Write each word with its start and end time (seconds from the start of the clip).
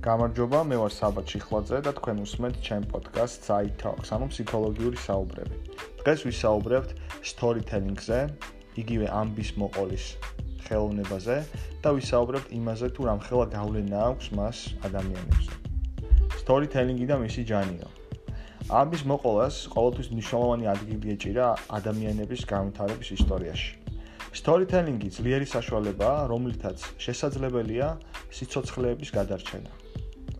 გამარჯობა, 0.00 0.62
მე 0.64 0.76
ვარ 0.80 0.92
საბა 0.96 1.22
ჩიხლაძე 1.28 1.78
და 1.84 1.90
თქვენ 1.92 2.20
უსმენთ 2.24 2.56
ჩემ 2.64 2.84
პოდკასტ 2.88 3.42
Side 3.44 3.74
Talks, 3.76 4.08
ანუ 4.16 4.32
ფსიქოლოგიური 4.32 4.96
საუბრები. 4.96 5.56
დღეს 6.00 6.20
ვისაუბრებთ 6.24 6.90
storytelling-ზე, 7.30 8.20
იგივე 8.80 9.06
ამბის 9.12 9.50
მოყოლის 9.60 10.04
ხელოვნებაზე 10.64 11.36
და 11.84 11.88
ვისაუბრებთ 12.00 12.48
იმაზე, 12.48 12.86
თუ 12.96 13.00
რამ 13.10 13.20
ხელა 13.28 13.46
გავლენა 13.52 13.98
აქვს 14.08 14.26
მას 14.40 14.58
ადამიანებზე. 14.88 15.52
storytelling-ი 16.40 17.04
და 17.12 17.16
მისი 17.20 17.42
ჯანიო. 17.52 17.88
ამბის 18.80 19.02
მოყოლას 19.04 19.56
ყოველთვის 19.76 20.08
მნიშვნელოვანი 20.16 20.64
ადგილი 20.74 21.12
ეჭირა 21.12 21.46
ადამიანების 21.76 22.48
განვითარების 22.48 23.08
ისტორიაში. 23.20 23.70
storytelling-ი 24.32 25.08
ძლიერი 25.12 25.44
საშუალებაა, 25.44 26.18
რომლითაც 26.32 26.78
შესაძლებელია 27.04 27.86
სიცოცხლეების 28.32 29.10
გადარჩენა. 29.12 29.89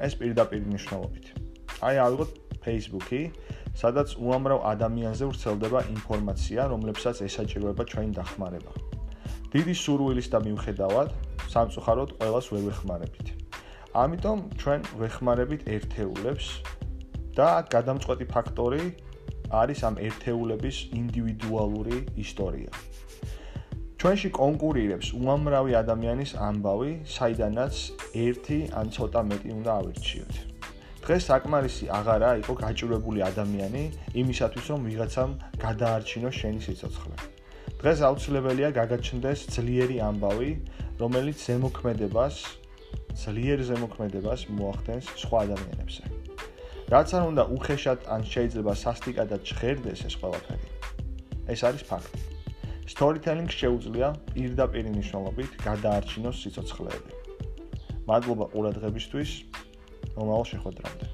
ეს 0.06 0.12
პირდაპირ 0.20 0.62
მნიშვნელობით. 0.68 1.26
აი 1.80 1.96
ავიღოთ 2.06 2.30
Facebook-ი, 2.64 3.20
სადაც 3.80 4.08
უამრავ 4.20 4.60
ადამიანზე 4.72 5.24
ვრცელდება 5.30 5.80
ინფორმაცია, 5.96 6.60
რომლებსაც 6.72 7.16
ესაჭიროება 7.28 7.84
ჩვენი 7.90 8.12
დახმარება. 8.20 8.72
დიდი 9.50 9.74
სურვილის 9.74 10.28
და 10.32 10.38
მიუხედავად, 10.46 11.08
სამწუხაროდ 11.52 12.10
ყოველას 12.20 12.46
ვერ 12.52 12.62
ვეხმარებით. 12.68 13.26
ამიტომ 13.90 14.38
ჩვენ 14.60 14.80
ვეხმარებით 15.00 15.62
ერთეულებს 15.66 16.46
და 17.34 17.48
გადამწყვეტი 17.74 18.26
ფაქტორი 18.30 18.82
არის 19.50 19.80
ამ 19.88 19.94
ერთეულების 19.98 20.76
ინდივიდუალური 20.94 21.96
ისტორია. 22.22 22.70
ჩვენში 24.00 24.28
კონკურირებს 24.32 25.08
უამრავი 25.12 25.74
ადამიანის 25.76 26.30
ამბავი, 26.40 26.92
საიდანაც 27.04 27.80
ერთი 28.16 28.56
ან 28.72 28.92
ცოტა 28.96 29.20
მეტი 29.28 29.50
უნდა 29.60 29.70
ავირჩიოთ. 29.80 30.38
დღეს 31.04 31.26
საკმარისი 31.28 31.84
აღარა 31.98 32.30
იყო 32.40 32.54
გაჭირვებული 32.62 33.20
ადამიანი 33.28 33.82
იმისათვის, 34.22 34.64
რომ 34.72 34.80
ვიღაცამ 34.88 35.30
გადაარჩინოს 35.64 36.34
შენი 36.40 36.60
სიცოცხლე. 36.66 37.16
დღეს 37.76 37.98
აუცილებელია 38.08 38.70
გაგაჩნდეს 38.80 39.38
ძლიერი 39.52 40.00
ამბავი, 40.08 40.50
რომელიც 41.02 41.36
ზემოქმედებას, 41.44 42.36
ძლიერ 43.20 43.58
ზემოქმედებას 43.68 44.40
მოახდენს 44.48 45.04
სხვა 45.20 45.38
ადამიანებზე. 45.44 46.02
რაც 46.88 47.08
არ 47.20 47.22
უნდა 47.36 47.44
უხეშად 47.52 48.00
ან 48.16 48.20
შეიძლება 48.32 48.72
სასტიკადად 48.80 49.40
ჟღერდეს 49.44 50.00
ეს 50.08 50.14
ყველაფერი. 50.24 50.66
ეს 51.52 51.60
არის 51.68 51.84
ფაქტი. 51.92 52.29
Storytelling 52.90 53.50
შეუძლია 53.54 54.08
პირდაპირ 54.34 54.88
ნიშნულობით 54.90 55.52
გადაარჩინოს 55.62 56.40
სიცოცხლეები. 56.42 57.12
მადლობა 58.10 58.46
ყურადღებისთვის. 58.50 59.30
მომავალ 60.16 60.44
შეხვედრამდე. 60.52 61.06